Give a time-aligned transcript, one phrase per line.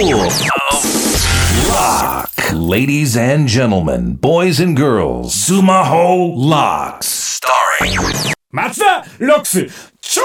[0.00, 0.12] Lock.
[2.52, 7.40] Ladies and gentlemen, boys and girls, Sumaho Locks.
[7.42, 7.98] Starring
[8.52, 9.66] 松田ロックス
[10.00, 10.22] ちょ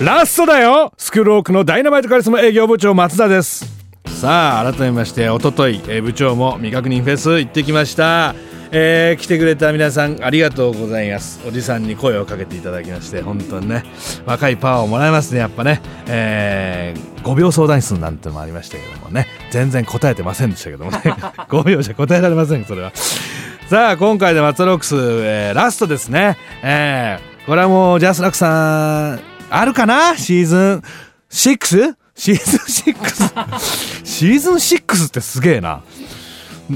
[0.00, 0.90] えラストだよ。
[0.96, 3.66] スクールオークのダイナマイトカリスマ営業部長松田です。
[4.06, 8.34] さあ改めましておとといえ部長も未確認フェス行ってきました。
[8.76, 11.40] えー来てくれた皆さんありがとうございます。
[11.46, 13.84] おじさんに声をかけていただきまして本当にね。
[14.26, 19.26] 若いパワーをもらえますねやっぱね、えー5秒相談室なんてのもありましたけどもね。
[19.50, 20.98] 全然答えてませんでしたけどもね。
[20.98, 22.92] 5秒じゃ答えられませんそれは。
[23.70, 26.36] さあ今回で松田ロックス、えーラストですね。
[26.62, 29.20] えーこれはもうジャスラックさん
[29.50, 30.16] あるかな？
[30.16, 30.82] シーズン
[31.30, 31.94] 6?
[32.16, 32.34] シー
[32.84, 33.54] ズン 6?
[34.04, 35.82] シーズン6ってすげえな。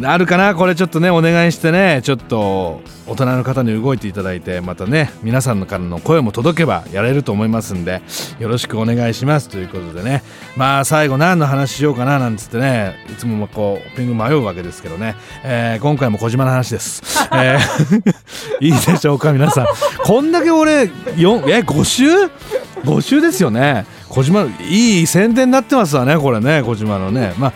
[0.05, 0.55] あるかな？
[0.55, 2.01] これちょっとねお願いしてね。
[2.02, 8.02] ちょっと大人の方に動いていただいてまたね皆さんからの声も届けばやれると思いますんで
[8.38, 9.48] よろしくお願いします。
[9.48, 10.23] ということでね。
[10.56, 12.97] まあ最後何の話しようかななんつってね。
[13.11, 17.02] いつもこうオープニング迷うわけですけどね、えー今回も小島の話です、
[17.33, 18.14] えー
[18.61, 19.67] いいでしょうか皆さん。
[20.05, 22.05] こんだけ俺4え5週
[22.84, 23.86] ?5 週ですよね。
[24.11, 27.33] 小島いい宣伝になってますわねこれね小島のね。
[27.39, 27.52] まあ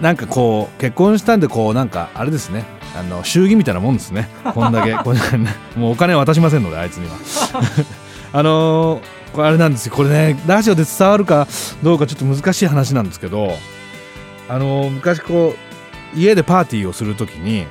[0.00, 2.64] なんかこう結婚したんでこうなんかあれですね。
[2.98, 4.28] あの祝儀みたいなもんですね。
[4.54, 4.94] こんだけ。
[5.78, 7.16] もうお金は渡しませんのであいつには。
[8.32, 9.94] あのーこれあれなんですよ。
[9.94, 11.46] これねラジオで伝わるか
[11.84, 13.56] どうかちょっと難しい話なんですけど
[14.48, 15.54] あのー昔こ
[16.16, 17.66] う家でパーティーをするときに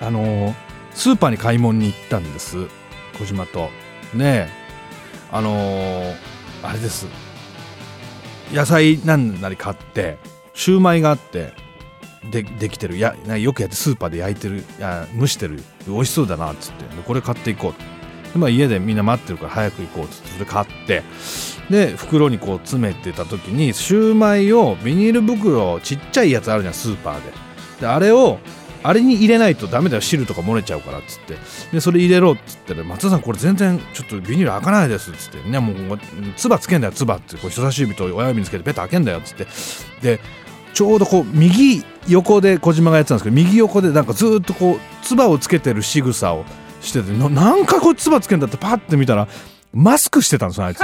[0.00, 0.54] あのー
[0.92, 2.66] スーパーに買い物に行ったんです。
[3.18, 3.70] 小島と。
[4.14, 4.48] ねえ。
[5.30, 6.14] あのー
[6.64, 7.06] あれです。
[8.52, 10.18] 野菜なんなり買って
[10.60, 11.54] シューマイがあって
[12.30, 12.98] でできてる。
[12.98, 14.62] やよくやってスーパーで焼いてる。
[15.18, 15.62] 蒸してる。
[15.86, 16.84] 美味しそうだなっつって。
[17.06, 17.72] これ買っていこ
[18.34, 20.28] う、まあ、家でみんな待ってるから早く行こうっつって。
[20.28, 21.02] それ買って。
[21.70, 27.32] で袋にこう詰めてた時にシューマイをビニール袋ちっちゃいやつあるじゃんスーパーで。
[27.80, 28.38] であれを
[28.82, 30.02] あれに入れないとダメだよ。
[30.02, 31.38] 汁とか漏れちゃうからっつって。
[31.72, 32.74] でそれ入れろっつって。
[32.74, 35.48] 松田さんこれ全然ちょっとビニール開かないですっつって。
[35.48, 35.98] ねもう
[36.36, 37.38] つばつけんだよつばって。
[37.38, 39.46] こう人差し指と親指につけてペッと開けんだよっつって。
[40.02, 40.20] で
[40.72, 46.44] ちょうどこう右横で小島がやってたんですけど右横でなんかずっとこう唾をつけてる仕草を
[46.80, 49.28] しててなんかこう唾つけんだってパッて見たら
[49.72, 50.80] マスクしてたんですよあいつ。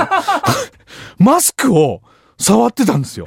[1.19, 2.03] マスクを
[2.39, 3.27] 触ってたんですよ。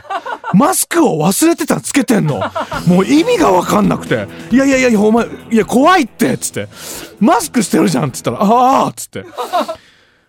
[0.54, 2.42] マスクを忘れてたつけてんの。
[2.88, 6.68] もう意味が分かんなくて「いやいやいやお前いや怖いって」っつって
[7.20, 9.26] 「マスクしてるじゃん」っつったら「ああ」っつって。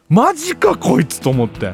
[0.08, 1.72] マジかこいつと思って。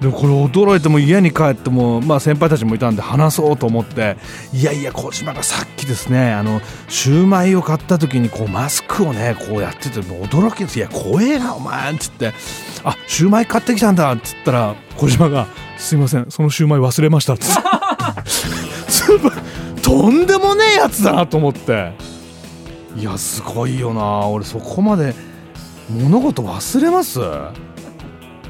[0.00, 4.16] でもこれ驚いても家に帰ってもまあ先輩たちもいたんで話そうと思って
[4.52, 10.78] いやいや小島がさっきですねあのシューマイを買った時にこうマスクをねこうやってて驚きです。
[10.78, 12.32] いや怖えなお前っつって
[12.84, 15.48] あシューマイ買ってきたんだっつったら小島が
[15.78, 17.62] すいませんそのシューマイ忘れましたっつって
[19.82, 21.92] とんでもねえやつだなと思って。
[22.96, 25.14] いやすごいよな俺そこまで
[25.88, 27.20] 物事忘れます？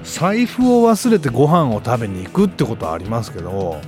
[0.09, 3.81] 財布を忘れてご飯を食べに行くってことはありますけど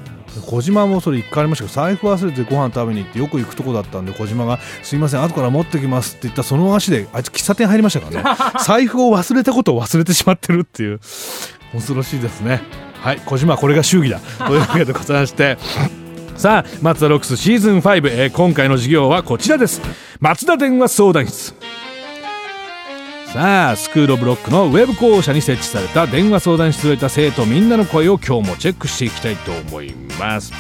[0.47, 8.39] 小島もそれ一回ありましたけど財布忘れてご飯食べに行ってよく行くとこだったんで小島が「すいません後から持ってきます」って言ったその足であいつ喫茶店入りましたからね。
[8.65, 11.01] 財布を忘れたことを忘れてしまってるっていう
[11.73, 12.63] 恐ろしいですね。
[13.01, 14.21] はい小島はこれが祝儀だ。
[14.47, 15.59] というわけでございまして。
[16.37, 19.83] さあ松田ロックスシーズン5、えー今回の授業はこちらです。
[20.21, 21.55] 松田電話相談室
[23.33, 30.53] さあスクールブロックのウェブ校舎に設置された電話相談室を得た生徒みんなの声を今日もチェックしていきたいと思います。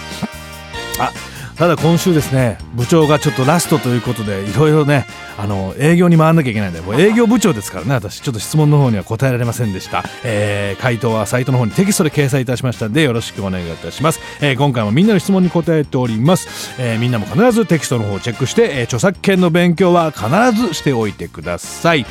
[1.00, 1.10] あ
[1.56, 5.04] ただ今週ですね部長がちょっとラストということでいろいろね
[5.36, 20.28] あの営業に回んなきゃいけないんでもう営業部長ですからね私ちょっと質問の方には答えられませんでした、えー回答はサイトの方にテキストで掲載いたしましたのでよろしくお願いいたします、えー今回もみんなの質問に答えております、えーみんなも必ずテキストの方をチェックして、え著作権の勉強は必
[20.68, 22.06] ずしておいてください。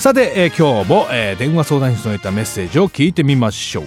[0.00, 3.84] さて、えー今日も、えー電話相談室の得たメッセージを聞いてみましょう。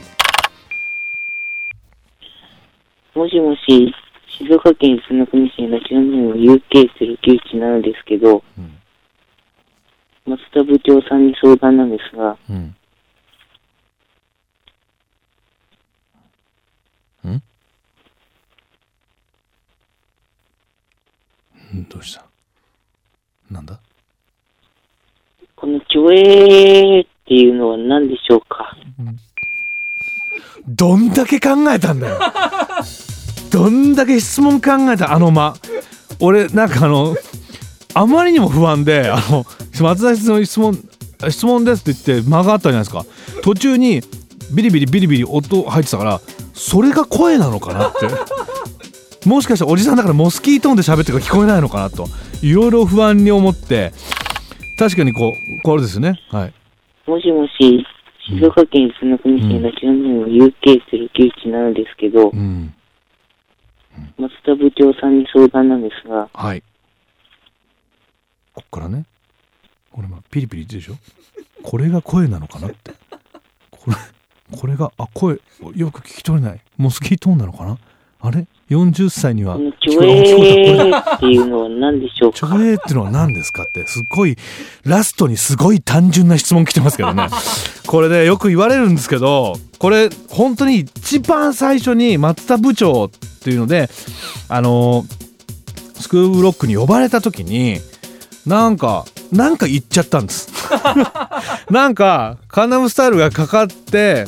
[3.20, 3.94] もしもし、
[4.38, 8.78] 静岡県伊豆の国市のラジオネーム UK0917 ですけど、うん。
[10.26, 12.76] 松田部長さんに相談なんですが、うん。
[21.74, 22.24] んどうした？
[23.50, 23.80] なんだ？
[25.64, 28.76] このちょえーっていうのは何でしょうか？
[30.68, 32.20] どんだけ考えたんだよ。
[33.50, 35.54] どんだけ質問考えたあの間。
[36.20, 37.16] 俺なんかあの
[37.94, 39.46] あまりにも不安であの
[39.80, 40.78] 松田さんの質問
[41.30, 43.06] 質問ですって言って間があったじゃないですか。
[43.42, 44.02] 途中に
[44.54, 46.20] ビリビリビリビリ音入ってたから
[46.54, 48.00] それが声なのかなって。
[49.30, 52.10] もしかしたらおじさんだからモスキートーンで喋ってるか聞こえないのかなと
[52.42, 53.94] いろいろ不安に思って
[54.78, 56.20] 確かにこうこれですよね。
[56.30, 56.54] はい。
[57.10, 57.86] もしもし、
[58.28, 60.26] 静岡県伊豆の国市のラジオネーム
[60.62, 62.74] UK0917 なんですけど、うん。
[64.18, 66.64] 松田部長さんに相談なんですが、はい。
[68.54, 69.06] こっからね。
[69.92, 71.62] これまピリピリ言ってるでしょ。
[71.62, 72.92] これが声なのかなって。
[73.70, 73.96] これ
[74.58, 75.40] これがあ声
[75.76, 76.62] よく聞き取れない。
[76.78, 77.78] モスキートーンなのかな
[78.26, 79.58] あれ？40歳には。
[79.58, 82.38] 聞こえそうだこれえーっていうのは何でしょうか？
[82.38, 83.86] ちょえーってのは何ですかって。
[83.86, 84.38] すっごい
[84.86, 87.28] ラストにすごい単純な質問来てますけどね。
[87.86, 93.10] これねよく言われるんですけどこれ本当に一番最初に松田部長っ
[93.44, 93.90] ていうので
[94.48, 95.06] あの
[96.00, 97.80] スクールロックに呼ばれた時に
[98.48, 100.50] なんかなんか言っちゃったんです。
[101.70, 104.26] なんかカンナムスタイルがかかって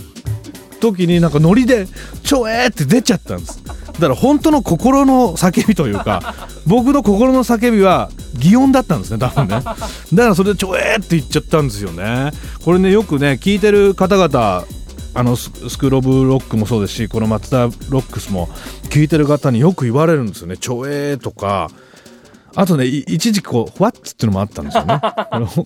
[0.81, 1.87] 時になんかノリで
[2.23, 3.61] 「ちょえー!」って出ちゃったんです
[3.95, 6.35] だから本当の心の叫びというか
[6.67, 9.75] 僕の心の叫びは擬音だったんですね多分ねだか
[10.13, 12.31] らそれで「ちょえー!」って言っちゃったんですよね
[12.63, 14.63] これねよくね聞いてる方々
[15.17, 18.49] あのススクール・オブ・ロックもそうですしこの松田ロックスも
[18.89, 21.69] 聞いてる方によく言われるんですよね「ちょえー!」とか
[22.55, 24.99] あとねい一時期こう「フワッツ」っていうのもあったんですよね。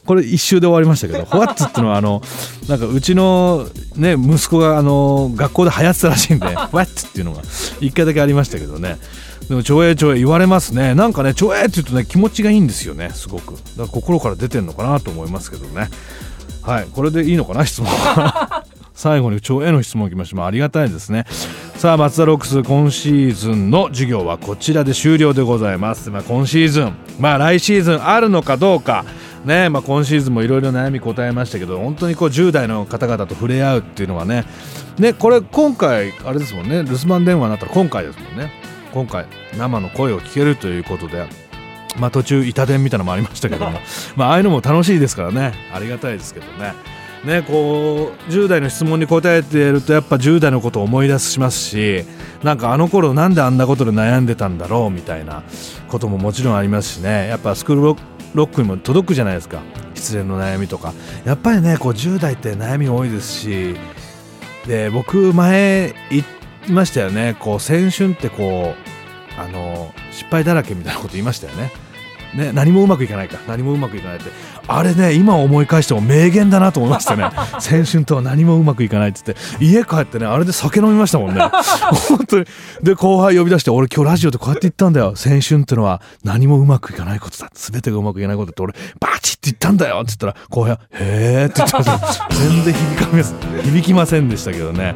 [0.06, 2.21] これ一周で終わりましたけど「フワッツ」っていうのはあの
[2.68, 7.41] なんかうちのね息子があの学校で流行ってたらしいんで「フワッツ」っていうのが
[7.80, 8.97] 一回だけありましたけどね。
[9.47, 10.95] でも「ちょえちょえ」言われますね。
[10.95, 13.53] なんかね「ちょえ」って言うとね気持ちがいいんですよねすごく。
[13.53, 15.89] だから心から出てんのかなと思いますけどね。
[16.62, 18.63] はいこれでいいのかな質問は。
[19.00, 21.25] 最後に超への質問来ましたまあありがたいですね
[21.79, 26.93] さあ松田ロックス今シーズンの授業はこちらで終了でございます、まあ、今シーズン。
[27.21, 29.05] まあ来シーズンあるのかどうか。
[29.45, 34.43] ねまあ、今シーズンもいろいろ悩み答えましたけど本当にこう10代の方々と触れ合うっていうのはね。
[34.97, 36.83] ねこれ今回あれですもんね。
[36.83, 38.51] 留守番電話になったら今回ですもんね。
[38.93, 39.25] 今回
[39.57, 41.27] 生の声を聞けるということで。
[41.97, 43.79] まあ途中板伝みたいなのもありましたけども。
[44.17, 45.53] まあああいうのも楽しいですからね。
[45.73, 46.73] ありがたいですけどね
[47.25, 52.06] ねこう10代の質問に答えているとやっぱ10代のことを思い出しますし
[52.44, 55.44] なんかあの頃なんであんなことで悩んでたんだろうみたいな
[55.89, 57.27] ことももちろんありますしね。
[57.27, 57.81] やっぱスクール
[58.33, 59.62] ロックにも届くじゃないですか。
[59.95, 60.94] 失恋の悩みとか。
[61.25, 63.75] やっぱりねこう10代って悩み多いですし
[64.68, 67.36] で僕前言いましたよね。
[67.39, 68.75] こう青春ってこ
[69.38, 71.71] うあの失敗だらけみたいなこと言いましたよね。
[72.33, 73.39] ね、何もうまくいかないか。
[73.47, 74.29] 何もうまくいかないって。
[74.67, 77.23] あれね今思い返しても名言だなと思いましたね。
[77.53, 79.65] 青春とは何もうまくいかないって言って。
[79.65, 81.41] 家帰ってねあれで酒飲みましたもんね。
[82.07, 82.45] 本当に。
[82.83, 85.07] で後輩呼び出して俺今日ラジオでこうやって言ったんだよ。
[85.07, 87.49] 青春ってのは何もうまくいかないことだ。
[87.53, 93.23] 全てがうまくいかないことって俺バチって言ったんだよって言ったら後輩は「へーって言ってました全然響かめ
[93.63, 94.95] 響きませんでしたけどね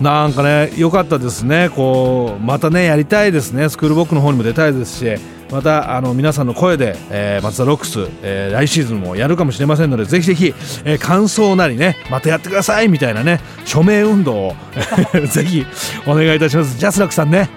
[0.00, 1.70] なんかね良かったですね。
[1.74, 3.68] こうまたねやりたいですね。
[3.68, 5.20] スクールボックの方にも出たいですし
[5.50, 10.54] またあの皆さんの声で、えー、松田ロックス、えー来シーズンもやるかもしれませんのでぜひぜひ、
[10.84, 14.54] えー感想なりねまたやってくださいみたいなね署名運動を
[15.28, 15.66] ぜひ
[16.06, 16.78] お願いいたします。
[16.78, 17.50] ジャスラックさんね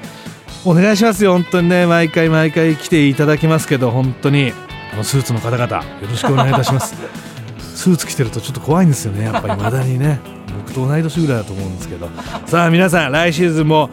[0.66, 1.34] お願いしますよ。
[1.34, 4.54] 本当にね毎回毎回来ていただきますけど本当に
[4.94, 7.32] あのスーツの方々よろしくお願いいたします。
[7.75, 9.25] スーツ着てるとちょっと怖いんですよね。
[9.25, 10.20] やっぱりまだにね。
[10.66, 12.10] 僕と同い年ぐらいだと思うんですけど。
[12.46, 13.90] さあ皆さん来シーズンも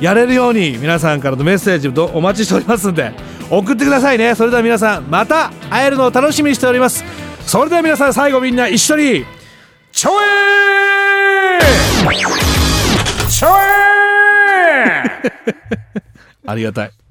[0.00, 3.12] やれるように皆さんからのメッセージをお待ちしておりますんで
[3.50, 4.34] 送ってくださいね。
[4.34, 7.04] それでは皆さんまた会えるのを楽しみにしております。
[7.46, 9.24] それでは皆さん最後みんな一緒に
[9.92, 12.10] ちょえー
[13.28, 15.02] ちょえ
[16.46, 17.01] ありがたい。